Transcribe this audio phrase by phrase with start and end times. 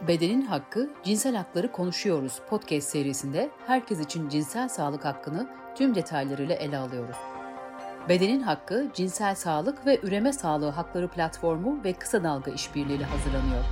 [0.00, 6.78] Bedenin Hakkı, Cinsel Hakları Konuşuyoruz podcast serisinde herkes için cinsel sağlık hakkını tüm detaylarıyla ele
[6.78, 7.16] alıyoruz.
[8.08, 13.64] Bedenin Hakkı, Cinsel Sağlık ve Üreme Sağlığı Hakları Platformu ve Kısa Dalga İşbirliğiyle hazırlanıyor.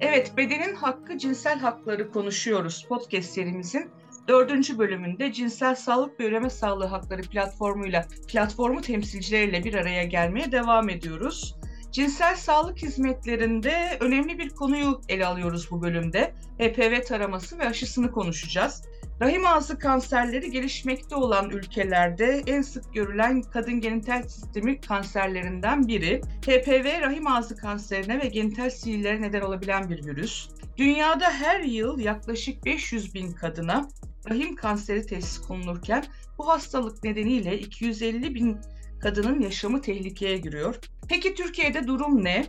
[0.00, 3.90] Evet, Bedenin Hakkı Cinsel Hakları Konuşuyoruz podcast serimizin
[4.28, 10.88] dördüncü bölümünde cinsel sağlık ve üreme sağlığı hakları platformuyla platformu temsilcileriyle bir araya gelmeye devam
[10.88, 11.56] ediyoruz.
[11.92, 16.34] Cinsel sağlık hizmetlerinde önemli bir konuyu ele alıyoruz bu bölümde.
[16.58, 18.82] HPV taraması ve aşısını konuşacağız.
[19.20, 26.20] Rahim ağzı kanserleri gelişmekte olan ülkelerde en sık görülen kadın genital sistemi kanserlerinden biri.
[26.46, 30.48] HPV rahim ağzı kanserine ve genital sihirlere neden olabilen bir virüs.
[30.76, 33.88] Dünyada her yıl yaklaşık 500 bin kadına
[34.30, 36.04] rahim kanseri teşhis konulurken
[36.38, 38.60] bu hastalık nedeniyle 250 bin
[39.00, 40.78] kadının yaşamı tehlikeye giriyor.
[41.08, 42.46] Peki Türkiye'de durum ne?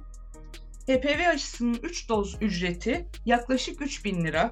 [0.87, 4.51] HPV aşısının 3 doz ücreti yaklaşık 3 bin lira.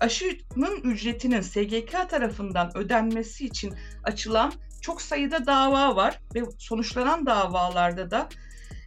[0.00, 8.28] Aşının ücretinin SGK tarafından ödenmesi için açılan çok sayıda dava var ve sonuçlanan davalarda da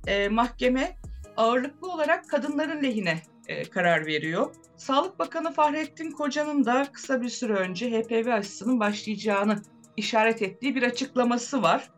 [0.08, 0.98] e, mahkeme
[1.38, 4.56] ağırlıklı olarak kadınların lehine e, karar veriyor.
[4.78, 9.62] Sağlık Bakanı Fahrettin Koca'nın da kısa bir süre önce HPV aşısının başlayacağını
[9.98, 11.92] işaret ettiği bir açıklaması var.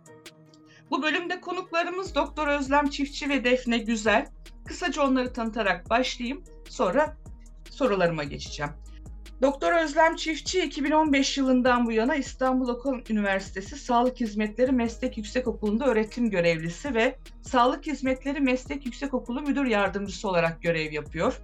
[0.92, 4.28] Bu bölümde konuklarımız Doktor Özlem Çiftçi ve Defne Güzel.
[4.66, 6.44] Kısaca onları tanıtarak başlayayım.
[6.70, 7.18] Sonra
[7.70, 8.72] sorularıma geçeceğim.
[9.42, 16.30] Doktor Özlem Çiftçi 2015 yılından bu yana İstanbul Okul Üniversitesi Sağlık Hizmetleri Meslek Yüksekokulu'nda öğretim
[16.30, 21.42] görevlisi ve Sağlık Hizmetleri Meslek Yüksekokulu Müdür Yardımcısı olarak görev yapıyor.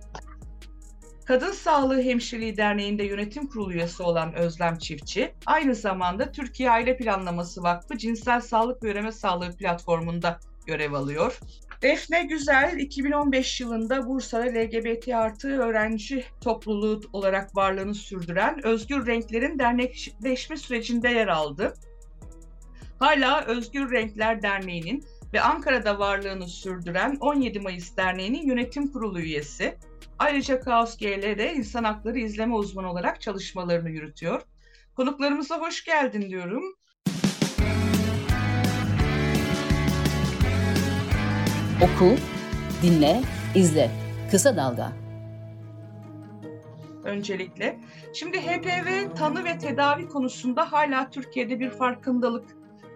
[1.26, 7.64] Kadın Sağlığı Hemşireliği Derneği'nde yönetim kurulu üyesi olan Özlem Çiftçi, aynı zamanda Türkiye Aile Planlaması
[7.64, 11.40] Vakfı Cinsel Sağlık ve Üreme Sağlığı platformunda görev alıyor.
[11.82, 20.58] Defne Güzel 2015 yılında Bursa'da LGBT artı öğrenci topluluğu olarak varlığını sürdüren Özgür Renkler'in dernekleşme
[20.58, 21.74] sürecinde yer aldı.
[23.00, 29.78] Hala Özgür Renkler Derneği'nin ve Ankara'da varlığını sürdüren 17 Mayıs Derneği'nin yönetim kurulu üyesi.
[30.20, 34.42] Ayrıca Kaos GL'de insan hakları izleme uzmanı olarak çalışmalarını yürütüyor.
[34.96, 36.64] Konuklarımıza hoş geldin diyorum.
[41.82, 42.16] Oku,
[42.82, 43.22] dinle,
[43.56, 43.92] izle.
[44.32, 44.92] Kısa Dalga.
[47.04, 47.80] Öncelikle.
[48.14, 52.46] Şimdi HPV tanı ve tedavi konusunda hala Türkiye'de bir farkındalık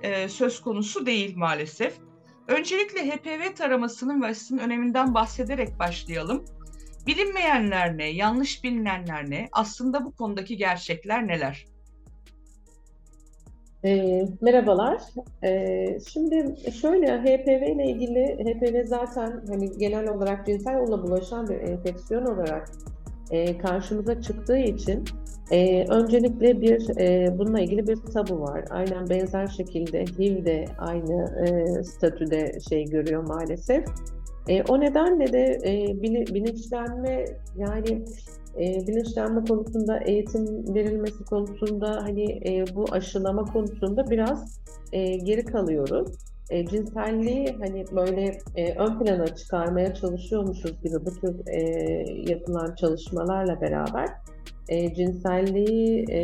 [0.01, 1.93] e, söz konusu değil maalesef.
[2.47, 6.45] Öncelikle HPV taramasının ve aşısının öneminden bahsederek başlayalım.
[7.07, 11.65] Bilinmeyenler ne, yanlış bilinenler ne, aslında bu konudaki gerçekler neler?
[13.85, 15.01] E, merhabalar.
[15.43, 21.59] E, şimdi şöyle HPV ile ilgili HPV zaten hani genel olarak cinsel yolla bulaşan bir
[21.59, 22.71] enfeksiyon olarak
[23.31, 25.03] e, karşımıza çıktığı için
[25.51, 28.65] e, öncelikle bir e, bununla ilgili bir tabu var.
[28.69, 33.85] Aynen benzer şekilde HIV de aynı e, statüde şey görüyor maalesef.
[34.47, 37.25] E, o nedenle de e, bilinçlenme
[37.57, 38.05] yani
[38.59, 44.59] e, bilinçlenme konusunda, eğitim verilmesi konusunda, hani e, bu aşılama konusunda biraz
[44.91, 46.09] e, geri kalıyoruz.
[46.49, 51.61] E, cinselliği hani böyle e, ön plana çıkarmaya çalışıyormuşuz gibi bu tür e,
[52.31, 54.09] yapılan çalışmalarla beraber
[54.69, 56.21] e, cinselliği e,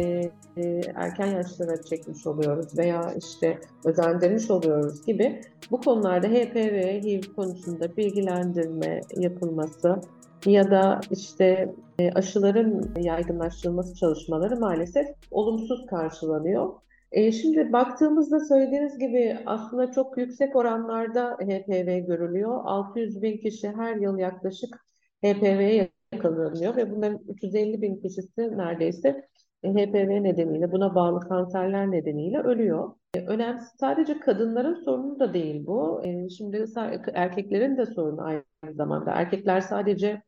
[0.58, 5.42] e, erken yaşlara çekmiş oluyoruz veya işte özendirmiş oluyoruz gibi
[5.72, 10.02] bu konularda HPV, HIV konusunda bilgilendirme yapılması
[10.46, 16.74] ya da işte e, aşıların yaygınlaştırılması çalışmaları maalesef olumsuz karşılanıyor.
[17.12, 22.62] E, şimdi baktığımızda söylediğiniz gibi aslında çok yüksek oranlarda HPV görülüyor.
[22.64, 24.86] 600 bin kişi her yıl yaklaşık
[25.24, 29.28] HPV'ye yakalanıyor ve bunların 350 bin kişisi neredeyse
[29.66, 32.92] HPV nedeniyle, buna bağlı kanserler nedeniyle ölüyor.
[33.16, 36.02] E, önemli sadece kadınların sorunu da değil bu.
[36.06, 36.66] E, şimdi
[37.14, 39.12] erkeklerin de sorunu aynı zamanda.
[39.12, 40.22] Erkekler sadece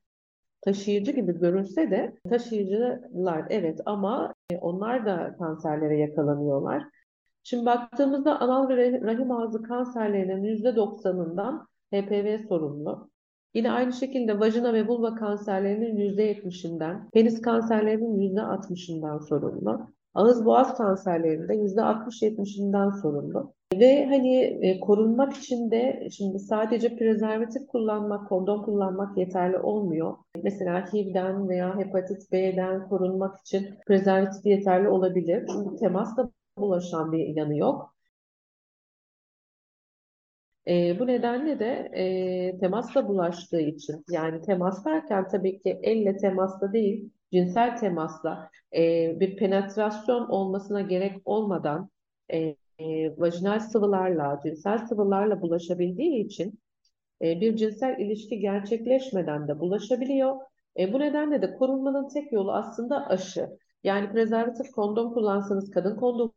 [0.62, 6.84] taşıyıcı gibi görünse de taşıyıcılar evet ama e, onlar da kanserlere yakalanıyorlar.
[7.44, 13.10] Şimdi baktığımızda anal ve rahim ağzı kanserlerinin %90'ından HPV sorumlu.
[13.54, 19.88] Yine aynı şekilde vajina ve vulva kanserlerinin %70'inden, penis kanserlerinin %60'ından sorumlu.
[20.14, 23.54] Ağız boğaz kanserlerinde %60-70'inden sorumlu.
[23.74, 30.18] Ve hani e, korunmak için de şimdi sadece prezervatif kullanmak, kondom kullanmak yeterli olmuyor.
[30.44, 35.46] Mesela HIV'den veya hepatit B'den korunmak için prezervatif yeterli olabilir.
[35.52, 37.96] Çünkü temasla bulaşan bir yanı yok.
[40.68, 46.74] E, bu nedenle de e, temasla bulaştığı için yani temas derken tabii ki elle temasla
[46.74, 51.90] değil cinsel temasla e, bir penetrasyon olmasına gerek olmadan
[52.34, 56.60] e, e, vajinal sıvılarla cinsel sıvılarla bulaşabildiği için
[57.22, 60.36] e, bir cinsel ilişki gerçekleşmeden de bulaşabiliyor.
[60.80, 63.50] E, bu nedenle de korunmanın tek yolu aslında aşı.
[63.84, 66.34] Yani prezervatif kondom kullansanız, kadın kondomu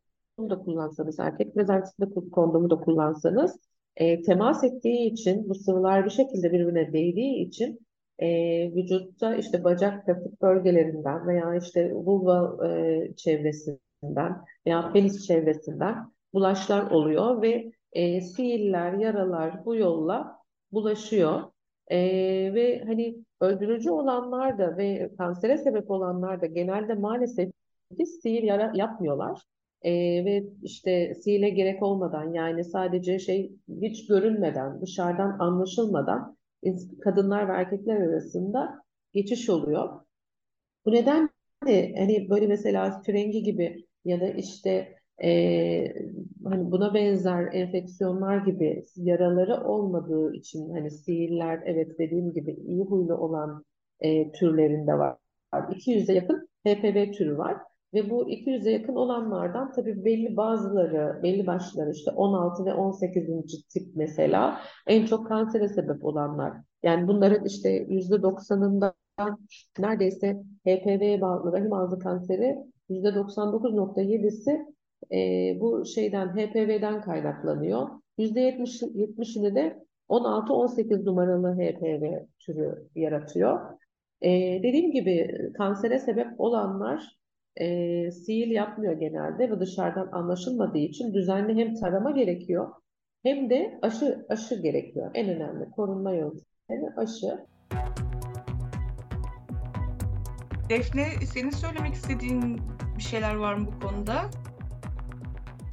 [0.49, 3.59] da kullansanız, erkek prezervatif kondomu da kullansanız
[3.95, 7.79] e, temas ettiği için bu sıvılar bir şekilde birbirine değdiği için
[8.19, 8.27] e,
[8.75, 17.41] vücutta işte bacak kasık bölgelerinden veya işte vulva e, çevresinden veya penis çevresinden bulaşlar oluyor
[17.41, 20.37] ve e, sihirler, yaralar bu yolla
[20.71, 21.41] bulaşıyor.
[21.87, 21.97] E,
[22.53, 27.51] ve hani öldürücü olanlar da ve kansere sebep olanlar da genelde maalesef
[28.23, 29.41] sihir yara yapmıyorlar.
[29.81, 29.91] E,
[30.25, 33.51] ve işte sihirle gerek olmadan yani sadece şey
[33.81, 36.37] hiç görünmeden dışarıdan anlaşılmadan
[37.03, 40.01] kadınlar ve erkekler arasında geçiş oluyor.
[40.85, 45.93] Bu nedenle hani böyle mesela frengi gibi ya da işte e,
[46.43, 53.15] hani buna benzer enfeksiyonlar gibi yaraları olmadığı için hani sihirler evet dediğim gibi iyi huylu
[53.15, 53.65] olan
[53.99, 55.17] e, türlerinde var.
[55.53, 57.57] 200'e yakın HPV türü var.
[57.93, 63.67] Ve bu 200'e yakın olanlardan tabii belli bazıları, belli başları işte 16 ve 18.
[63.73, 66.53] tip mesela en çok kansere sebep olanlar.
[66.83, 68.93] Yani bunların işte %90'ından
[69.79, 72.57] neredeyse HPV'ye bağlı rahim ağzı kanseri
[72.89, 74.65] %99.7'si
[75.11, 75.17] e,
[75.59, 77.89] bu şeyden HPV'den kaynaklanıyor.
[78.17, 83.59] %70, 70'ini de 16-18 numaralı HPV türü yaratıyor.
[84.21, 84.29] E,
[84.63, 87.17] dediğim gibi kansere sebep olanlar
[87.55, 92.67] e, sihir yapmıyor genelde ve dışarıdan anlaşılmadığı için düzenli hem tarama gerekiyor
[93.23, 95.11] hem de aşı aşı gerekiyor.
[95.13, 97.45] En önemli korunma yöntemi aşı.
[100.69, 102.61] Defne, senin söylemek istediğin
[102.97, 104.29] bir şeyler var mı bu konuda?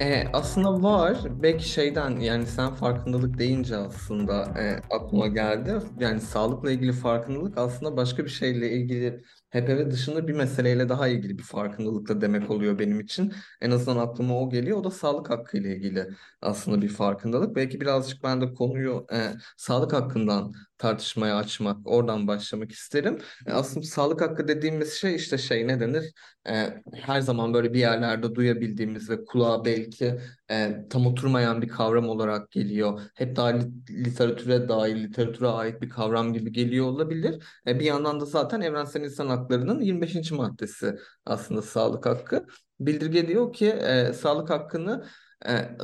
[0.01, 1.17] E, aslında var.
[1.43, 5.73] Belki şeyden yani sen farkındalık deyince aslında e, aklıma geldi.
[5.99, 11.37] Yani sağlıkla ilgili farkındalık aslında başka bir şeyle ilgili HPV dışında bir meseleyle daha ilgili
[11.37, 13.33] bir farkındalıkla demek oluyor benim için.
[13.61, 14.77] En azından aklıma o geliyor.
[14.77, 16.07] O da sağlık hakkı ile ilgili
[16.41, 17.55] aslında bir farkındalık.
[17.55, 19.17] Belki birazcık ben de konuyu e,
[19.57, 23.17] sağlık hakkından tartışmaya açmak, oradan başlamak isterim.
[23.47, 26.13] E, aslında sağlık hakkı dediğimiz şey işte şey ne denir?
[26.49, 30.19] E, her zaman böyle bir yerlerde duyabildiğimiz ve kulağa belki
[30.51, 33.01] e, tam oturmayan bir kavram olarak geliyor.
[33.15, 33.59] Hep daha
[33.89, 37.43] literatüre dair, literatüre ait bir kavram gibi geliyor olabilir.
[37.67, 40.35] E, bir yandan da zaten Evrensel İnsan Hakları'nın 25.
[40.35, 40.95] maddesi
[41.25, 42.45] aslında sağlık hakkı.
[42.79, 45.05] Bildirge diyor ki e, sağlık hakkını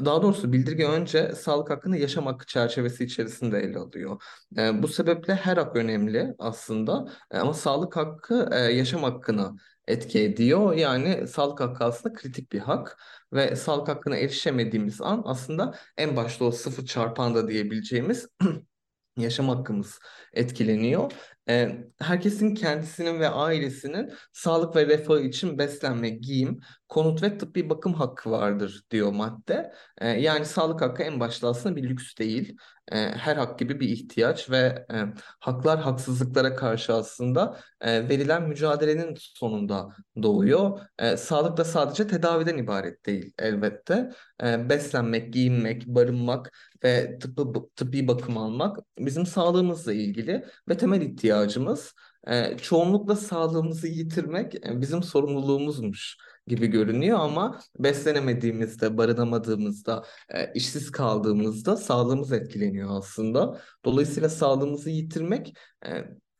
[0.05, 4.23] daha doğrusu bildirge önce sağlık hakkını yaşam hakkı çerçevesi içerisinde ele alıyor.
[4.57, 9.55] E, bu sebeple her hak önemli aslında e, ama sağlık hakkı yaşam hakkına
[9.87, 10.73] etki ediyor.
[10.73, 12.97] Yani sağlık hakkı aslında kritik bir hak
[13.33, 18.27] ve sağlık hakkına erişemediğimiz an aslında en başta o sıfır çarpan da diyebileceğimiz
[19.17, 19.99] yaşam hakkımız
[20.33, 21.11] etkileniyor.
[21.49, 26.59] E, herkesin kendisinin ve ailesinin sağlık ve refah için beslenme, giyim,
[26.89, 29.73] konut ve tıbbi bakım hakkı vardır diyor madde.
[29.97, 32.57] E, yani sağlık hakkı en başta aslında bir lüks değil.
[32.91, 34.95] E, her hak gibi bir ihtiyaç ve e,
[35.39, 39.89] haklar haksızlıklara karşı aslında e, verilen mücadelenin sonunda
[40.23, 40.79] doğuyor.
[40.99, 44.11] E, sağlık da sadece tedaviden ibaret değil elbette.
[44.43, 46.51] E, beslenmek, giyinmek, barınmak
[46.83, 51.01] ve tıbbi, tıbbi bakım almak bizim sağlığımızla ilgili ve temel
[51.35, 51.93] ihtiyacımız.
[52.27, 61.77] E, çoğunlukla sağlığımızı yitirmek e, bizim sorumluluğumuzmuş gibi görünüyor ama beslenemediğimizde, barınamadığımızda, e, işsiz kaldığımızda
[61.77, 63.61] sağlığımız etkileniyor aslında.
[63.85, 65.53] Dolayısıyla sağlığımızı yitirmek
[65.85, 65.89] e,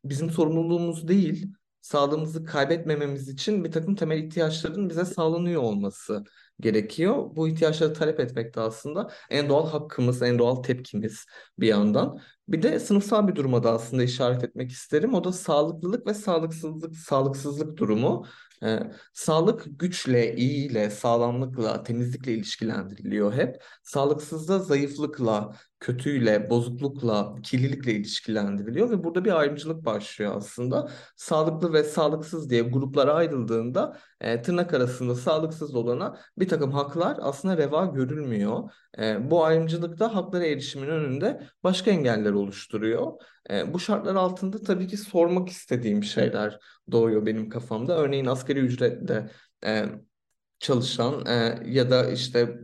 [0.04, 1.48] bizim sorumluluğumuz değil.
[1.82, 6.24] Sağlığımızı kaybetmememiz için bir takım temel ihtiyaçların bize sağlanıyor olması
[6.60, 7.36] gerekiyor.
[7.36, 11.26] Bu ihtiyaçları talep etmek de aslında en doğal hakkımız, en doğal tepkimiz
[11.60, 12.20] bir yandan.
[12.48, 15.14] Bir de sınıfsal bir duruma da aslında işaret etmek isterim.
[15.14, 18.26] O da sağlıklılık ve sağlıksızlık, sağlıksızlık durumu.
[18.64, 18.80] Ee,
[19.14, 23.64] sağlık güçle, iyiyle, sağlamlıkla, temizlikle ilişkilendiriliyor hep.
[23.84, 30.92] Sağlıksızda zayıflıkla, kötüyle, bozuklukla, kirlilikle ilişkilendiriliyor ve burada bir ayrımcılık başlıyor aslında.
[31.16, 37.58] Sağlıklı ve sağlıksız diye gruplara ayrıldığında e, tırnak arasında sağlıksız olana bir takım haklar aslında
[37.58, 38.72] reva görülmüyor.
[39.00, 43.12] E, bu ayrımcılık da haklara erişimin önünde başka engeller oluşturuyor.
[43.50, 46.60] E, bu şartlar altında tabii ki sormak istediğim şeyler
[46.92, 47.98] doğuyor benim kafamda.
[47.98, 49.30] Örneğin asgari ücretle
[49.66, 49.86] e,
[50.60, 52.60] çalışan e, ya da işte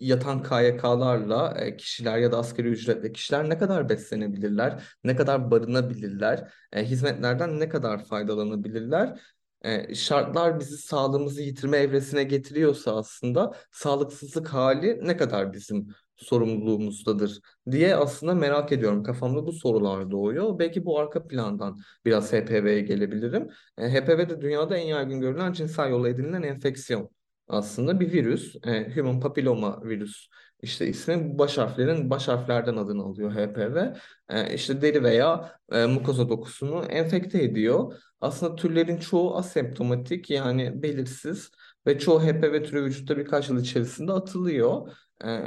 [0.00, 6.52] yatan KYK'larla e, kişiler ya da asgari ücretle kişiler ne kadar beslenebilirler, ne kadar barınabilirler,
[6.72, 9.20] e, hizmetlerden ne kadar faydalanabilirler?
[9.62, 17.96] E, şartlar bizi sağlığımızı yitirme evresine getiriyorsa aslında sağlıksızlık hali ne kadar bizim sorumluluğumuzdadır diye
[17.96, 19.02] aslında merak ediyorum.
[19.02, 20.58] Kafamda bu sorular doğuyor.
[20.58, 23.48] Belki bu arka plandan biraz HPV'ye gelebilirim.
[23.78, 27.10] HPV de dünyada en yaygın görülen cinsel yolla edinilen enfeksiyon
[27.48, 28.56] aslında bir virüs.
[28.66, 30.28] E, Human Papilloma virüs
[30.62, 33.94] işte ismi baş harflerin baş harflerden adını alıyor HPV.
[34.28, 37.94] E, işte deri veya e, mukoza dokusunu enfekte ediyor.
[38.20, 41.50] Aslında türlerin çoğu asemptomatik yani belirsiz
[41.86, 44.92] ve çoğu HPV türü vücutta birkaç yıl içerisinde atılıyor.
[45.24, 45.44] E,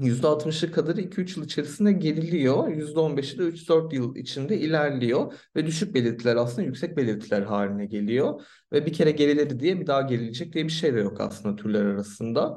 [0.00, 2.68] %60'ı kadarı 2-3 yıl içerisinde geriliyor.
[2.68, 5.32] %15'i de 3-4 yıl içinde ilerliyor.
[5.56, 8.42] Ve düşük belirtiler aslında yüksek belirtiler haline geliyor.
[8.72, 11.84] Ve bir kere geriledi diye bir daha gerilecek diye bir şey de yok aslında türler
[11.84, 12.56] arasında.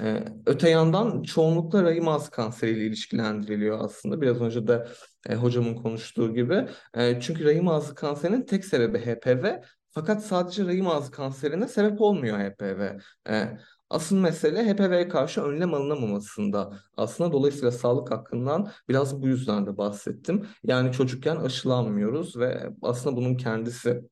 [0.00, 4.20] Ee, öte yandan çoğunlukla rahim ağzı kanseriyle ilişkilendiriliyor aslında.
[4.20, 4.86] Biraz önce de
[5.28, 6.68] e, hocamın konuştuğu gibi.
[6.94, 9.44] E, çünkü rahim ağzı kanserinin tek sebebi HPV.
[9.88, 12.98] Fakat sadece rahim ağzı kanserine sebep olmuyor HPV.
[13.30, 13.58] E,
[13.90, 16.78] Asıl mesele HPV'ye karşı önlem alınamamasında.
[16.96, 20.46] Aslında dolayısıyla sağlık hakkından biraz bu yüzden de bahsettim.
[20.64, 24.02] Yani çocukken aşılanmıyoruz ve aslında bunun kendisi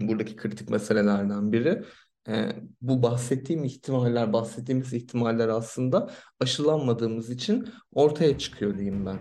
[0.00, 1.82] buradaki kritik meselelerden biri.
[2.28, 2.48] E,
[2.80, 6.10] bu bahsettiğim ihtimaller, bahsettiğimiz ihtimaller aslında
[6.40, 9.18] aşılanmadığımız için ortaya çıkıyor diyeyim ben.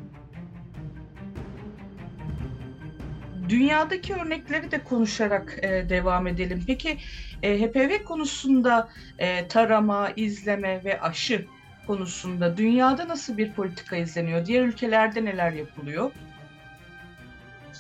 [3.52, 6.64] Dünyadaki örnekleri de konuşarak e, devam edelim.
[6.68, 6.98] Peki
[7.44, 8.90] e, HPV konusunda
[9.20, 11.46] e, tarama, izleme ve aşı
[11.88, 14.46] konusunda dünyada nasıl bir politika izleniyor?
[14.46, 16.12] Diğer ülkelerde neler yapılıyor?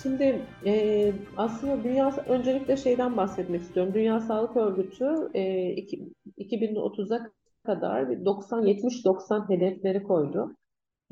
[0.04, 3.94] Şimdi e, aslında dünya öncelikle şeyden bahsetmek istiyorum.
[3.94, 7.32] Dünya Sağlık Örgütü e, iki, 2030'a
[7.66, 10.56] kadar 90-70-90 hedefleri koydu.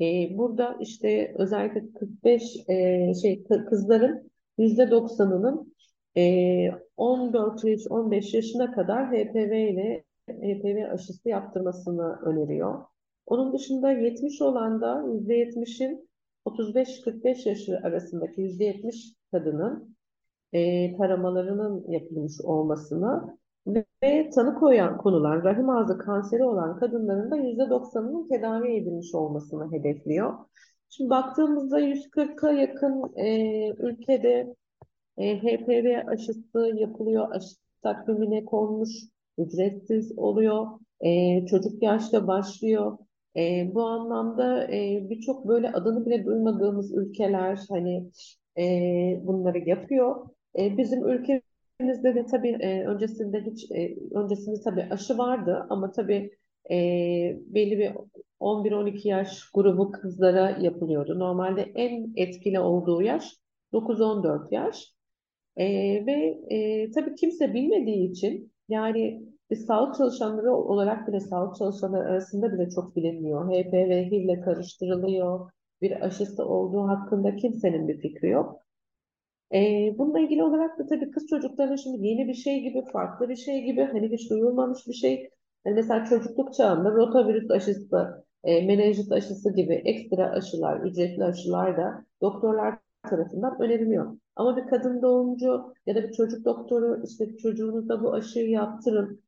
[0.00, 5.74] E, burada işte özellikle 45 e, şey kızların %90'ının
[6.16, 12.84] e, 14 yaş 15 yaşına kadar HPV ile HPV aşısı yaptırmasını öneriyor.
[13.26, 16.08] Onun dışında 70 olan da %70'in
[16.46, 19.96] 35-45 yaşı arasındaki %70 kadının
[20.52, 23.38] e, taramalarının yapılmış olmasını
[24.02, 30.34] ve tanı koyan konulan rahim ağzı kanseri olan kadınların da %90'ının tedavi edilmiş olmasını hedefliyor.
[30.90, 34.54] Şimdi baktığımızda 140'a yakın e, ülkede
[35.18, 38.90] e, HPV aşısı yapılıyor, aşı takvimine konmuş,
[39.38, 40.66] ücretsiz oluyor,
[41.00, 42.98] e, çocuk yaşta başlıyor.
[43.36, 48.10] E, bu anlamda e, birçok böyle adını bile duymadığımız ülkeler hani
[48.58, 48.62] e,
[49.26, 50.28] bunları yapıyor.
[50.58, 56.30] E, bizim ülkemizde de tabii e, öncesinde hiç e, öncesinde tabii aşı vardı ama tabii
[56.70, 56.76] e,
[57.46, 57.92] belli bir
[58.40, 61.18] 11-12 yaş grubu kızlara yapılıyordu.
[61.18, 63.36] Normalde en etkili olduğu yaş
[63.72, 64.94] 9-14 yaş.
[65.56, 65.66] E,
[66.06, 72.52] ve e, tabii kimse bilmediği için yani biz sağlık çalışanları olarak bile sağlık çalışanları arasında
[72.52, 73.50] bile çok bilinmiyor.
[73.50, 75.50] HPV, HIV ile karıştırılıyor.
[75.82, 78.60] Bir aşısı olduğu hakkında kimsenin bir fikri yok.
[79.54, 83.36] Ee, bununla ilgili olarak da tabii kız çocuklarına şimdi yeni bir şey gibi, farklı bir
[83.36, 85.30] şey gibi, hani hiç duyulmamış bir şey.
[85.64, 92.04] Yani mesela çocukluk çağında rotavirüs aşısı, e, menenjit aşısı gibi ekstra aşılar, ücretli aşılar da
[92.20, 92.78] doktorlar
[93.10, 94.16] tarafından öneriliyor.
[94.36, 99.20] Ama bir kadın doğumcu ya da bir çocuk doktoru işte çocuğunuza bu aşıyı yaptırın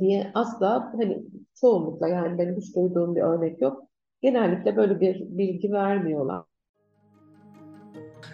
[0.00, 1.24] diye asla hani
[1.60, 3.82] çoğunlukla yani benim hiç duyduğum bir örnek yok.
[4.20, 6.42] Genellikle böyle bir bilgi vermiyorlar.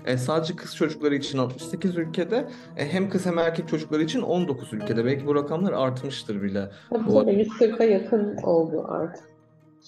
[0.06, 4.72] E, sadece kız çocukları için 68 ülkede e, hem kız hem erkek çocukları için 19
[4.72, 5.04] ülkede.
[5.04, 6.70] Belki bu rakamlar artmıştır bile.
[6.90, 9.37] Tabii tabii 140'a yakın oldu artık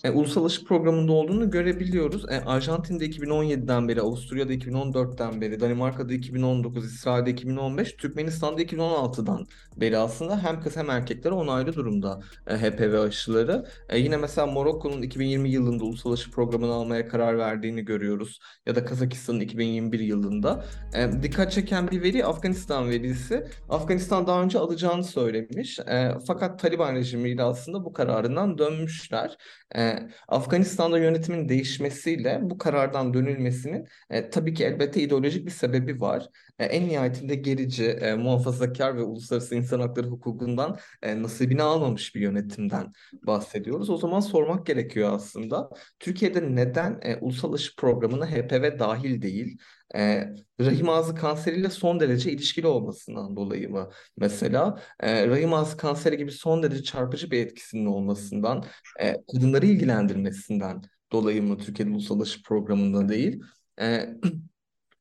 [0.04, 2.25] e, ulusal aşı programında olduğunu görebiliyoruz.
[2.28, 10.42] E, Arjantin'de 2017'den beri, Avusturya'da 2014'ten beri, Danimarka'da 2019, İsrail'de 2015, Türkmenistan'da 2016'dan beri aslında
[10.42, 13.64] hem kız hem erkeklere onaylı durumda e, HPV aşıları.
[13.88, 18.38] E, yine mesela Morokko'nun 2020 yılında ulusal aşı programını almaya karar verdiğini görüyoruz.
[18.66, 20.64] Ya da Kazakistan'ın 2021 yılında.
[20.94, 23.47] E, dikkat çeken bir veri Afganistan verisi.
[23.68, 25.78] Afganistan daha önce alacağını söylemiş.
[25.78, 29.37] E, fakat Taliban rejimiyle aslında bu kararından dönmüşler.
[29.77, 29.99] E,
[30.29, 36.29] Afganistan'da yönetimin değişmesiyle bu karardan dönülmesinin e, tabii ki elbette ideolojik bir sebebi var.
[36.61, 42.21] E, en nihayetinde gerici, e, muhafazakar ve uluslararası insan hakları hukukundan e, nasibini almamış bir
[42.21, 43.90] yönetimden bahsediyoruz.
[43.90, 45.71] O zaman sormak gerekiyor aslında.
[45.99, 49.59] Türkiye'de neden e, ulusal aşı programına HPV dahil değil?
[49.95, 50.29] E,
[50.61, 53.90] rahim ağzı kanseriyle son derece ilişkili olmasından dolayı mı?
[54.17, 58.64] Mesela e, rahim ağzı kanseri gibi son derece çarpıcı bir etkisinin olmasından,
[59.00, 63.43] e, kadınları ilgilendirmesinden dolayı mı Türkiye'de ulusal aşı programında değil?
[63.81, 64.09] E,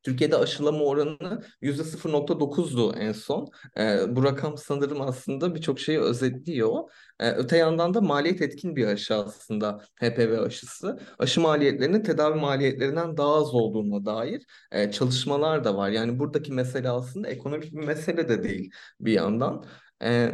[0.04, 3.50] Türkiye'de aşılama oranı %0.9'du en son.
[3.78, 6.74] E, bu rakam sanırım aslında birçok şeyi özetliyor.
[7.20, 11.00] E, öte yandan da maliyet etkin bir aşı aslında HPV aşısı.
[11.20, 15.90] Aşı maliyetlerinin tedavi maliyetlerinden daha az olduğuna dair e, çalışmalar da var.
[15.90, 19.66] Yani buradaki mesele aslında ekonomik bir mesele de değil bir yandan.
[20.04, 20.32] E,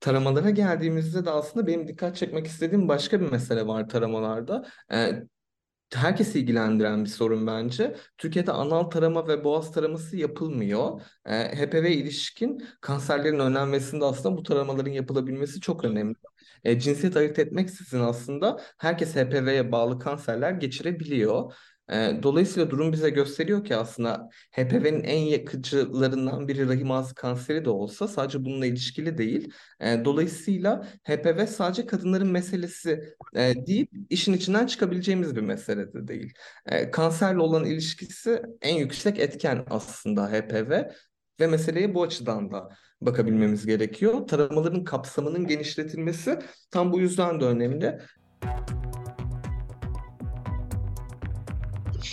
[0.00, 4.64] taramalara geldiğimizde de aslında benim dikkat çekmek istediğim başka bir mesele var taramalarda.
[4.92, 5.22] E,
[5.94, 7.96] herkesi ilgilendiren bir sorun bence.
[8.18, 11.00] Türkiye'de anal tarama ve boğaz taraması yapılmıyor.
[11.26, 16.14] E, HPV ilişkin kanserlerin önlenmesinde aslında bu taramaların yapılabilmesi çok önemli.
[16.64, 21.54] E, cinsiyet ayırt etmeksizin aslında herkes HPV'ye bağlı kanserler geçirebiliyor.
[22.22, 28.08] Dolayısıyla durum bize gösteriyor ki aslında HPV'nin en yakıcılarından biri rahim ağzı kanseri de olsa
[28.08, 29.52] sadece bununla ilişkili değil.
[29.80, 36.32] Dolayısıyla HPV sadece kadınların meselesi e, deyip işin içinden çıkabileceğimiz bir mesele de değil.
[36.66, 40.82] E, kanserle olan ilişkisi en yüksek etken aslında HPV
[41.40, 42.68] ve meseleye bu açıdan da
[43.00, 44.26] bakabilmemiz gerekiyor.
[44.28, 46.38] Taramaların kapsamının genişletilmesi
[46.70, 47.98] tam bu yüzden de önemli.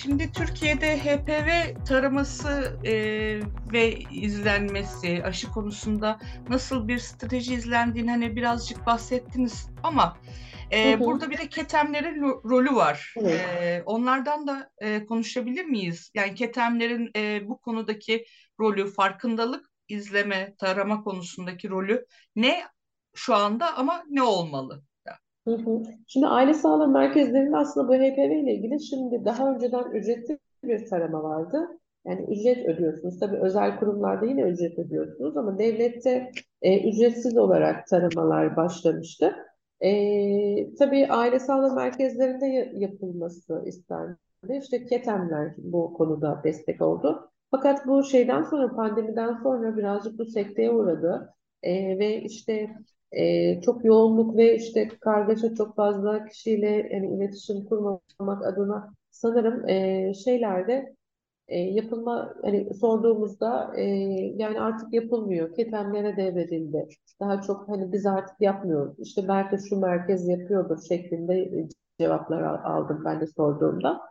[0.02, 2.94] Şimdi Türkiye'de HPV taraması e,
[3.74, 10.18] ve izlenmesi, aşı konusunda nasıl bir strateji izlendiğini hani birazcık bahsettiniz ama
[10.74, 13.14] e, burada bir de ketemlerin rolü var.
[13.26, 16.12] E, onlardan da e, konuşabilir miyiz?
[16.14, 18.26] Yani ketemlerin e, bu konudaki
[18.60, 22.06] rolü, farkındalık, izleme, tarama konusundaki rolü
[22.36, 22.64] ne
[23.16, 24.84] şu anda ama ne olmalı?
[25.48, 25.84] Hı hı.
[26.08, 31.24] Şimdi aile sağlığı merkezlerinde aslında bu HPV ile ilgili şimdi daha önceden ücretli bir tarama
[31.24, 31.68] vardı.
[32.06, 33.20] Yani ücret ödüyorsunuz.
[33.20, 36.32] Tabii özel kurumlarda yine ücret ödüyorsunuz ama devlette
[36.62, 39.36] e, ücretsiz olarak taramalar başlamıştı.
[39.82, 44.18] E, tabii aile sağlığı merkezlerinde yapılması istendi.
[44.62, 47.32] İşte ketemler bu konuda destek oldu.
[47.52, 51.34] Fakat bu şeyden sonra pandemiden sonra birazcık bu sekteye uğradı.
[51.64, 52.70] E, ve işte
[53.12, 60.14] e, çok yoğunluk ve işte kargaşa çok fazla kişiyle yani iletişim kurmamak adına sanırım e,
[60.14, 60.96] şeylerde
[61.48, 63.84] e, yapılma hani sorduğumuzda e,
[64.38, 65.56] yani artık yapılmıyor.
[65.56, 66.88] Ketemlere devredildi.
[67.20, 69.00] Daha çok hani biz artık yapmıyoruz.
[69.00, 71.68] İşte belki şu merkez yapıyordur şeklinde
[72.00, 74.02] cevaplar aldım ben de sorduğumda.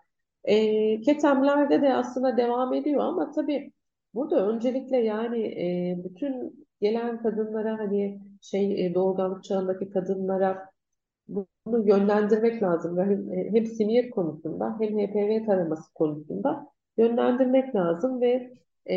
[0.45, 3.73] E, ketemlerde de aslında devam ediyor ama tabii
[4.15, 10.71] burada öncelikle yani e, bütün gelen kadınlara hani şey e, doğurganlık çağındaki kadınlara
[11.67, 12.99] bunu yönlendirmek lazım.
[12.99, 16.67] Hem, e, hem simiyet konusunda hem HPV taraması konusunda
[16.99, 18.53] yönlendirmek lazım ve
[18.91, 18.97] e,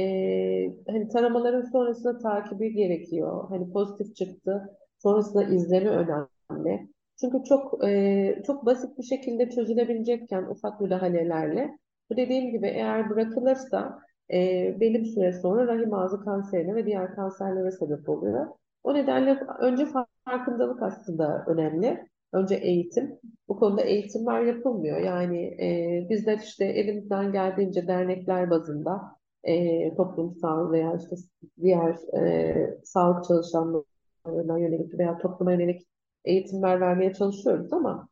[0.87, 3.45] hani taramaların sonrasında takibi gerekiyor.
[3.49, 6.87] Hani pozitif çıktı, sonrasında izleme önemli.
[7.19, 11.77] Çünkü çok e, çok basit bir şekilde çözülebilecekken ufak müdahalelerle
[12.09, 13.99] bu dediğim gibi eğer bırakılırsa
[14.33, 14.37] e,
[14.79, 18.47] belli süre sonra rahim ağzı kanserine ve diğer kanserlere sebep oluyor.
[18.83, 19.87] O nedenle önce
[20.25, 22.07] farkındalık aslında önemli.
[22.33, 23.19] Önce eğitim.
[23.47, 24.97] Bu konuda eğitimler yapılmıyor.
[24.97, 29.01] Yani e, bizler işte elimizden geldiğince dernekler bazında
[29.43, 31.15] e, toplumsal veya işte
[31.61, 35.87] diğer e, sağlık çalışanlarına yönelik veya topluma yönelik
[36.25, 38.07] eğitimler vermeye çalışıyoruz ama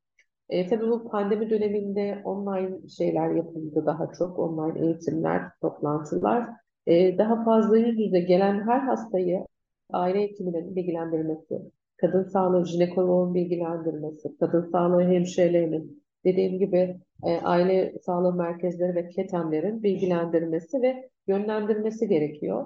[0.49, 4.39] e, tabii bu pandemi döneminde online şeyler yapıldı daha çok.
[4.39, 6.49] Online eğitimler, toplantılar.
[6.87, 9.45] E, daha fazla yüz yüze gelen her hastayı
[9.93, 11.61] aile hekiminin bilgilendirmesi,
[11.97, 19.83] kadın sağlığı jinekoloğun bilgilendirmesi, kadın sağlığı hemşirelerinin, dediğim gibi e, aile sağlığı merkezleri ve ketemlerin
[19.83, 22.65] bilgilendirmesi ve yönlendirmesi gerekiyor.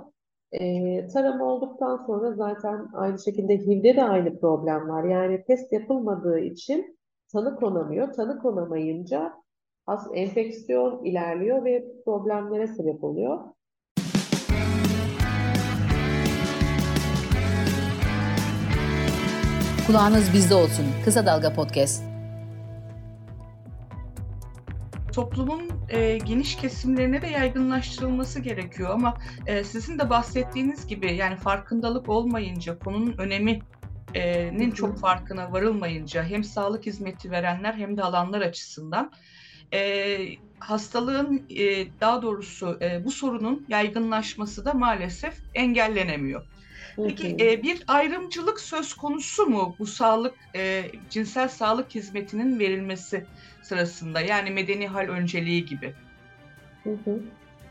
[0.52, 5.04] E, tarama olduktan sonra zaten aynı şekilde HIV'de de aynı problem var.
[5.04, 6.98] Yani test yapılmadığı için
[7.32, 8.14] tanı konamıyor.
[8.14, 9.34] Tanı konamayınca
[9.88, 13.40] az enfeksiyon ilerliyor ve problemlere sebep oluyor.
[19.88, 20.86] Kulağınız bizde olsun.
[21.06, 22.04] Kısa Dalga Podcast.
[25.14, 32.10] Toplumun e, geniş kesimlerine de yaygınlaştırılması gerekiyor ama e, sizin de bahsettiğiniz gibi yani farkındalık
[32.10, 33.62] olmayınca konunun önemi
[34.52, 39.12] nin çok farkına varılmayınca hem sağlık hizmeti verenler hem de alanlar açısından
[39.74, 40.18] e,
[40.60, 46.46] hastalığın e, daha doğrusu e, bu sorunun yaygınlaşması da maalesef engellenemiyor.
[47.04, 53.26] Peki e, bir ayrımcılık söz konusu mu bu sağlık e, cinsel sağlık hizmetinin verilmesi
[53.64, 55.94] sırasında yani medeni hal önceliği gibi?
[56.84, 57.20] Hı hı.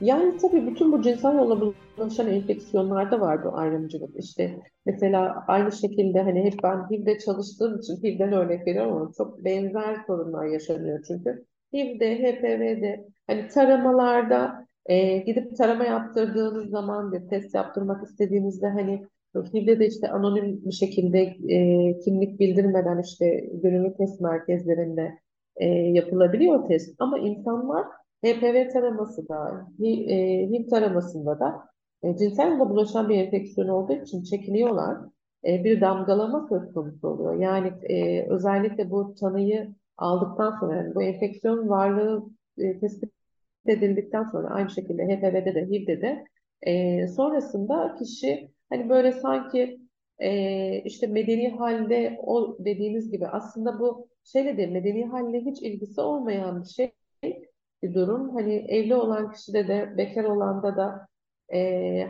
[0.00, 4.24] Yani tabii bütün bu cinsel yolla bulaşan enfeksiyonlarda var bu ayrımcılık.
[4.24, 9.44] İşte mesela aynı şekilde hani hep ben HIV'de çalıştığım için HIV'den örnek veriyorum ama çok
[9.44, 11.44] benzer sorunlar yaşanıyor çünkü.
[11.72, 19.06] HIV'de, HPV'de hani taramalarda e, gidip tarama yaptırdığınız zaman bir test yaptırmak istediğinizde hani
[19.42, 25.18] HIV'de de işte anonim bir şekilde e, kimlik bildirmeden işte gönüllü test merkezlerinde
[25.56, 26.94] e, yapılabiliyor test.
[26.98, 27.86] Ama insanlar
[28.24, 31.68] HPV taraması da, HIV taramasında da
[32.02, 34.98] e, cinsel yolla bulaşan bir enfeksiyon olduğu için çekiniyorlar.
[35.46, 37.34] E, bir damgalama söz konusu oluyor.
[37.34, 42.24] Yani e, özellikle bu tanıyı aldıktan sonra, yani bu enfeksiyon varlığı
[42.58, 43.12] e, tespit
[43.66, 46.24] edildikten sonra aynı şekilde HPV'de de HIV'de de
[46.62, 49.80] e, sonrasında kişi hani böyle sanki
[50.18, 56.00] e, işte medeni halde o dediğiniz gibi aslında bu şeyle de medeni halle hiç ilgisi
[56.00, 56.92] olmayan bir şey
[57.82, 58.34] bir durum.
[58.34, 61.06] Hani evli olan kişide de bekar olanda da
[61.48, 61.60] e,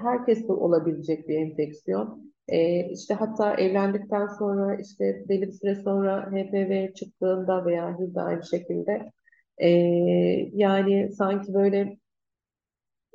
[0.02, 2.32] herkeste olabilecek bir enfeksiyon.
[2.48, 8.46] E, işte hatta evlendikten sonra işte belli bir süre sonra HPV çıktığında veya HIV aynı
[8.46, 9.12] şekilde
[9.58, 9.68] e,
[10.52, 11.98] yani sanki böyle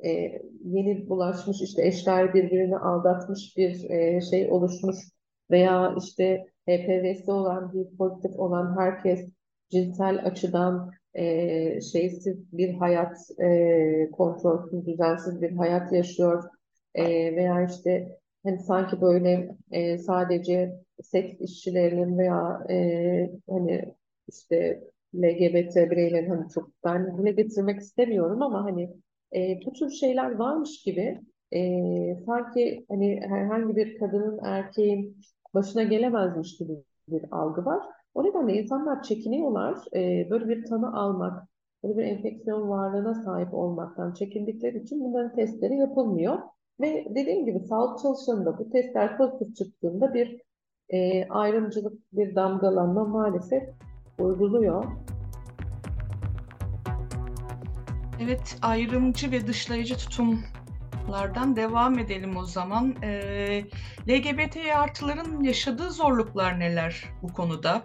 [0.04, 4.96] e, yeni bulaşmış işte eşler birbirini aldatmış bir e, şey oluşmuş
[5.50, 9.28] veya işte HPV'si olan bir pozitif olan herkes
[9.70, 16.44] cinsel açıdan e, şeysiz bir hayat, e, kontrolsüz, düzensiz bir hayat yaşıyor
[16.94, 17.04] e,
[17.36, 22.76] veya işte hani sanki böyle e, sadece seks işçilerinin veya e,
[23.50, 23.94] hani
[24.28, 24.84] işte
[25.14, 28.90] LGBT bireylerin hani çok ben dile getirmek istemiyorum ama hani
[29.34, 31.20] e, bu tür şeyler varmış gibi
[31.52, 31.60] e,
[32.26, 35.16] sanki hani herhangi bir kadının erkeğin
[35.54, 36.72] başına gelemezmiş gibi
[37.08, 37.82] bir algı var.
[38.14, 39.78] O nedenle insanlar çekiniyorlar.
[39.94, 41.48] E, böyle bir tanı almak,
[41.84, 46.38] böyle bir enfeksiyon varlığına sahip olmaktan çekindikleri için bunların testleri yapılmıyor.
[46.80, 50.42] Ve dediğim gibi sağlık çalışanında bu testler pozitif çıktığında bir
[50.88, 53.62] e, ayrımcılık, bir damgalanma maalesef
[54.18, 54.84] uyguluyor.
[58.22, 62.94] Evet, ayrımcı ve dışlayıcı tutumlardan devam edelim o zaman.
[63.02, 63.64] Ee,
[64.08, 67.82] LGBT artıların yaşadığı zorluklar neler bu konuda?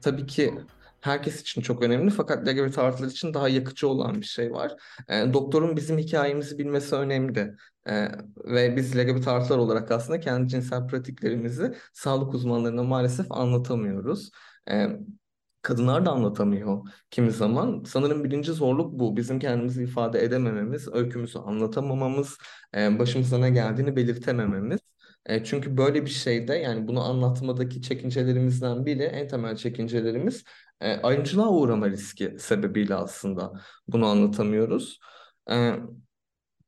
[0.00, 0.54] Tabii ki
[1.00, 4.72] herkes için çok önemli fakat LGBT artılar için daha yakıcı olan bir şey var.
[5.08, 7.54] E, doktorun bizim hikayemizi bilmesi önemli.
[7.86, 8.08] E,
[8.44, 14.30] ve biz LGBT artılar olarak aslında kendi cinsel pratiklerimizi sağlık uzmanlarına maalesef anlatamıyoruz.
[14.70, 14.86] E,
[15.62, 17.84] kadınlar da anlatamıyor kimi zaman.
[17.86, 19.16] Sanırım birinci zorluk bu.
[19.16, 22.38] Bizim kendimizi ifade edemememiz, öykümüzü anlatamamamız,
[22.76, 24.80] e, başımıza ne geldiğini belirtemememiz.
[25.26, 30.44] E, çünkü böyle bir şeyde yani bunu anlatmadaki çekincelerimizden biri, en temel çekincelerimiz
[30.80, 33.52] e, ayrımcılığa uğrama riski sebebiyle aslında
[33.88, 34.98] bunu anlatamıyoruz.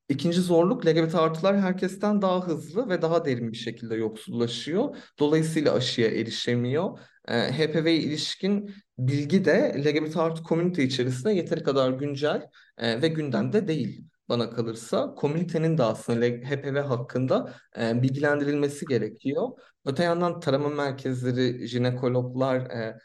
[0.09, 4.97] İkinci zorluk LGBT artılar herkesten daha hızlı ve daha derin bir şekilde yoksullaşıyor.
[5.19, 6.99] Dolayısıyla aşıya erişemiyor.
[7.29, 13.69] E, HPV ilişkin bilgi de LGBT artı komünite içerisinde yeteri kadar güncel e, ve gündemde
[13.69, 19.49] değil bana kalırsa komünitenin de aslında HPV hakkında e, bilgilendirilmesi gerekiyor.
[19.85, 22.99] Öte yandan tarama merkezleri, jinekologlar e,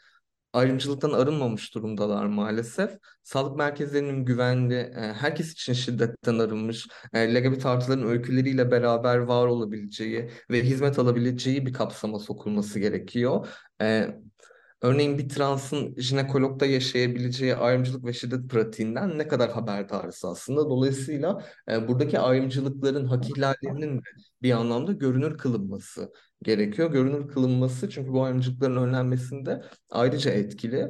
[0.52, 2.90] ayrımcılıktan arınmamış durumdalar maalesef.
[3.22, 10.30] Sağlık merkezlerinin güvenli, e, herkes için şiddetten arınmış, e, LGBT artıların öyküleriyle beraber var olabileceği
[10.50, 13.48] ve hizmet alabileceği bir kapsama sokulması gerekiyor.
[13.82, 14.14] E,
[14.82, 20.70] Örneğin bir transın jinekologda yaşayabileceği ayrımcılık ve şiddet pratiğinden ne kadar haberdarız aslında.
[20.70, 21.44] Dolayısıyla
[21.88, 24.02] buradaki ayrımcılıkların, hak ihlallerinin
[24.42, 26.92] bir anlamda görünür kılınması gerekiyor.
[26.92, 30.88] Görünür kılınması çünkü bu ayrımcılıkların önlenmesinde ayrıca etkili.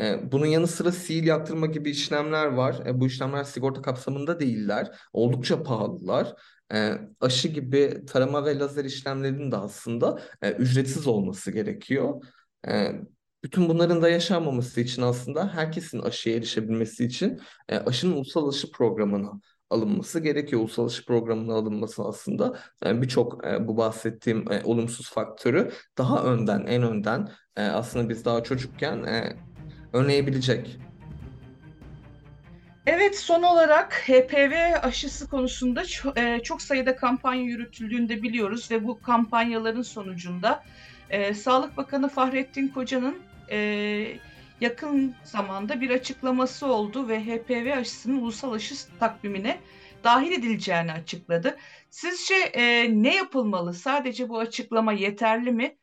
[0.00, 2.86] E, bunun yanı sıra sihir yaktırma gibi işlemler var.
[2.86, 4.98] E, bu işlemler sigorta kapsamında değiller.
[5.12, 6.34] Oldukça pahalılar.
[6.74, 10.22] E, aşı gibi tarama ve lazer işlemlerinin de aslında
[10.58, 12.22] ücretsiz olması gerekiyor.
[13.44, 19.32] Bütün bunların da yaşanmaması için aslında herkesin aşıya erişebilmesi için aşının ulusal aşı programına
[19.72, 20.62] alınması gerekiyor.
[20.62, 26.66] Ulusal aşı programına alınması aslında e, birçok e, bu bahsettiğim e, olumsuz faktörü daha önden,
[26.66, 29.36] en önden e, aslında biz daha çocukken e,
[29.92, 30.78] önleyebilecek.
[32.86, 35.82] Evet, son olarak HPV aşısı konusunda
[36.16, 40.62] e, çok sayıda kampanya yürütüldüğünü de biliyoruz ve bu kampanyaların sonucunda
[41.10, 43.18] e, Sağlık Bakanı Fahrettin Koca'nın
[43.50, 44.18] e,
[44.62, 49.60] yakın zamanda bir açıklaması oldu ve HPV aşısının ulusal aşı takvimine
[50.04, 51.58] dahil edileceğini açıkladı.
[51.90, 53.74] Sizce e, ne yapılmalı?
[53.74, 55.76] Sadece bu açıklama yeterli mi?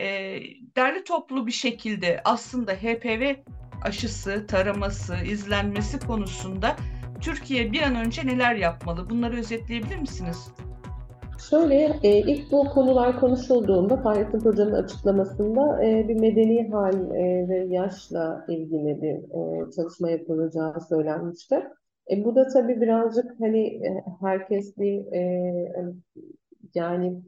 [0.00, 0.06] E,
[0.76, 3.34] derli toplu bir şekilde aslında HPV
[3.82, 6.76] aşısı, taraması, izlenmesi konusunda
[7.20, 9.10] Türkiye bir an önce neler yapmalı?
[9.10, 10.48] Bunları özetleyebilir misiniz?
[11.38, 17.66] Şöyle, e, ilk bu konular konuşulduğunda Fahrettin Hoca'nın açıklamasında e, bir medeni hal e, ve
[17.68, 21.54] yaşla ilgili bir e, çalışma yapılacağı söylenmişti.
[22.10, 25.22] E, bu da tabii birazcık hani e, herkes bir e,
[26.74, 27.22] yani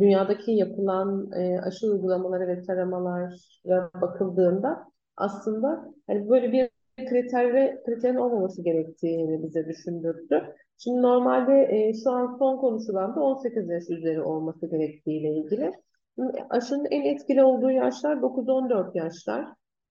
[0.00, 4.84] dünyadaki yapılan e, aşı uygulamaları ve taramalara bakıldığında
[5.16, 6.70] aslında hani böyle bir
[7.08, 10.54] kriter ve kriterin olmaması gerektiğini bize düşündürdü.
[10.78, 15.72] Şimdi normalde e, şu an son konuşulan da 18 yaş üzeri olması gerektiğiyle ilgili.
[16.50, 19.46] Aşının en etkili olduğu yaşlar 9-14 yaşlar.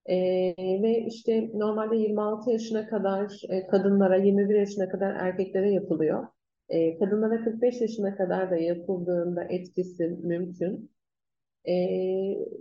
[0.06, 0.16] E,
[0.82, 6.26] ve işte normalde 26 yaşına kadar e, kadınlara, 21 yaşına kadar erkeklere yapılıyor.
[6.68, 10.90] E, kadınlara 45 yaşına kadar da yapıldığında etkisi mümkün.
[11.68, 11.74] E,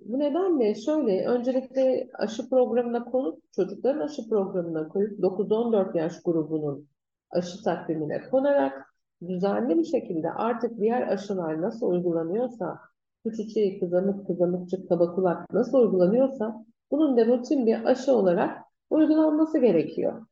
[0.06, 6.88] bu nedenle şöyle, öncelikle aşı programına konup, çocukların aşı programına koyup 9-14 yaş grubunun
[7.32, 8.94] aşı takvimine konarak
[9.28, 12.80] düzenli bir şekilde artık diğer aşılar nasıl uygulanıyorsa,
[13.24, 18.58] su çiçeği, kızamık, kızamıkçık, kaba kulak nasıl uygulanıyorsa bunun da rutin bir aşı olarak
[18.90, 20.26] uygulanması gerekiyor.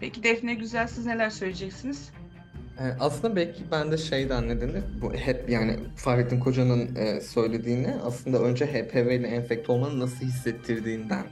[0.00, 2.12] Peki Defne Güzel siz neler söyleyeceksiniz?
[3.00, 6.88] aslında belki ben de şeyden nedeni bu hep yani Fahrettin Koca'nın
[7.20, 11.24] söylediğini aslında önce HPV ile enfekte olmanın nasıl hissettirdiğinden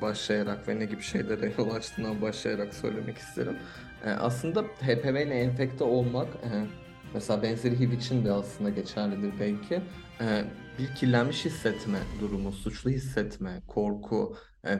[0.00, 3.56] başlayarak ve ne gibi şeylere yol açtığından başlayarak söylemek isterim.
[4.04, 6.28] aslında HPV ile enfekte olmak
[7.14, 9.82] mesela benzeri HIV için de aslında geçerlidir belki.
[10.78, 14.36] bir kirlenmiş hissetme durumu, suçlu hissetme, korku,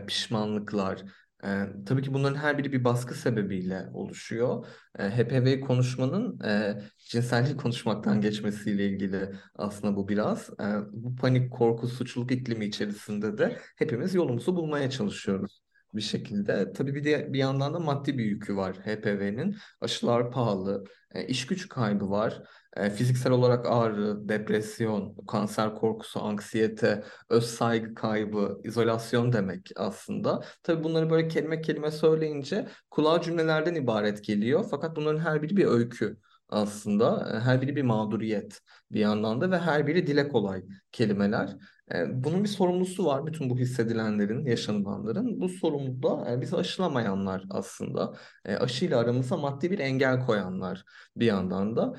[0.07, 1.03] pişmanlıklar,
[1.45, 4.67] ee, tabii ki bunların her biri bir baskı sebebiyle oluşuyor.
[4.99, 10.51] Ee, HPV konuşmanın e, cinsellik konuşmaktan geçmesiyle ilgili aslında bu biraz.
[10.61, 16.73] Ee, bu panik, korku, suçluluk iklimi içerisinde de hepimiz yolumuzu bulmaya çalışıyoruz bir şekilde.
[16.73, 19.57] Tabii bir de bir yandan da maddi bir yükü var HPV'nin.
[19.81, 22.43] Aşılar pahalı, e, iş güç kaybı var.
[22.77, 30.45] E, fiziksel olarak ağrı, depresyon, kanser korkusu, anksiyete, öz saygı kaybı, izolasyon demek aslında.
[30.63, 34.65] Tabii bunları böyle kelime kelime söyleyince kulağa cümlelerden ibaret geliyor.
[34.71, 36.17] Fakat bunların her biri bir öykü
[36.49, 37.33] aslında.
[37.35, 41.57] E, her biri bir mağduriyet bir yandan da ve her biri dile kolay kelimeler.
[41.95, 45.41] E, bunun bir sorumlusu var bütün bu hissedilenlerin, yaşanılanların.
[45.41, 48.15] Bu sorumlu da e, bizi aşılamayanlar aslında.
[48.45, 50.85] E, aşıyla aramıza maddi bir engel koyanlar
[51.17, 51.95] bir yandan da.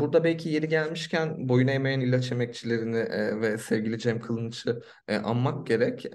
[0.00, 2.96] Burada belki yeri gelmişken boyun eğmeyen ilaç emekçilerini
[3.40, 4.82] ve sevgili Cem Kılınç'ı
[5.24, 6.06] anmak gerek.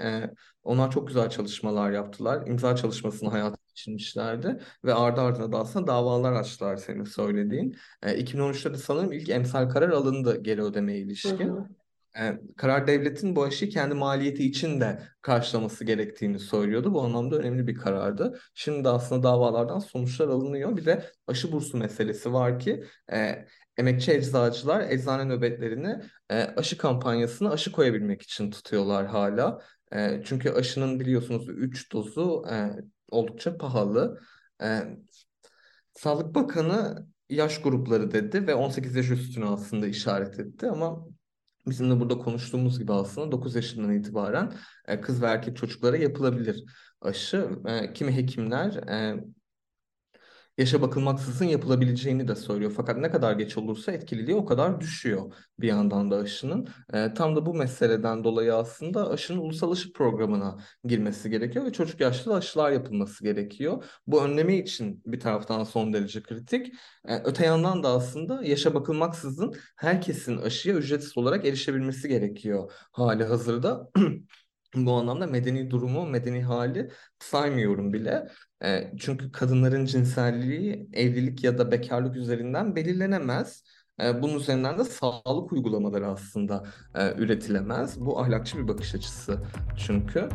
[0.63, 2.47] Onlar çok güzel çalışmalar yaptılar.
[2.47, 7.75] İmza çalışmasını hayata geçirmişlerdi ve ardı ardına da aslında davalar açtılar senin söylediğin.
[8.03, 11.39] 2013'te de sanırım ilk emsal karar alındı geri ödemeye ilişkin.
[11.39, 11.78] Hı hı
[12.19, 16.93] e, karar devletin bu aşıyı kendi maliyeti için de karşılaması gerektiğini söylüyordu.
[16.93, 18.39] Bu anlamda önemli bir karardı.
[18.53, 20.77] Şimdi de aslında davalardan sonuçlar alınıyor.
[20.77, 23.45] Bir de aşı bursu meselesi var ki e,
[23.77, 29.62] emekçi eczacılar eczane nöbetlerini e, aşı kampanyasına aşı koyabilmek için tutuyorlar hala.
[29.93, 32.69] E, çünkü aşının biliyorsunuz 3 dozu e,
[33.10, 34.19] oldukça pahalı.
[34.63, 34.82] E,
[35.93, 41.05] Sağlık Bakanı yaş grupları dedi ve 18 yaş üstünü aslında işaret etti ama
[41.69, 44.53] bizim de burada konuştuğumuz gibi aslında 9 yaşından itibaren
[44.88, 46.63] e, kız ve erkek çocuklara yapılabilir
[47.01, 47.49] aşı.
[47.65, 49.23] E, kimi hekimler e,
[50.59, 52.73] yaşa bakılmaksızın yapılabileceğini de söylüyor.
[52.77, 56.67] Fakat ne kadar geç olursa etkililiği o kadar düşüyor bir yandan da aşının.
[56.93, 61.99] E, tam da bu meseleden dolayı aslında aşının ulusal aşı programına girmesi gerekiyor ve çocuk
[62.01, 63.83] yaşta aşılar yapılması gerekiyor.
[64.07, 66.73] Bu önleme için bir taraftan son derece kritik.
[67.07, 73.89] E, öte yandan da aslında yaşa bakılmaksızın herkesin aşıya ücretsiz olarak erişebilmesi gerekiyor hali hazırda.
[74.75, 78.27] Bu anlamda medeni durumu, medeni hali saymıyorum bile.
[78.63, 83.63] E, çünkü kadınların cinselliği evlilik ya da bekarlık üzerinden belirlenemez.
[84.03, 86.63] E, bunun üzerinden de sağlık uygulamaları aslında
[86.95, 87.99] e, üretilemez.
[87.99, 89.39] Bu ahlakçı bir bakış açısı
[89.77, 90.29] çünkü.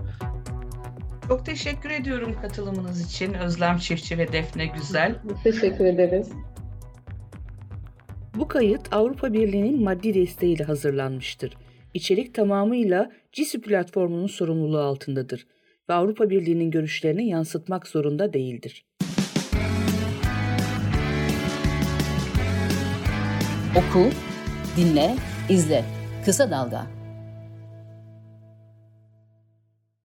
[1.28, 5.22] Çok teşekkür ediyorum katılımınız için Özlem Çiftçi ve Defne Güzel.
[5.44, 6.28] Teşekkür ederiz.
[8.34, 11.56] Bu kayıt Avrupa Birliği'nin maddi desteğiyle hazırlanmıştır.
[11.94, 15.46] İçerik tamamıyla CISI platformunun sorumluluğu altındadır
[15.90, 18.87] ve Avrupa Birliği'nin görüşlerini yansıtmak zorunda değildir.
[23.77, 24.11] Oku,
[24.77, 25.14] dinle,
[25.49, 25.85] izle.
[26.25, 27.04] Kısa Dalga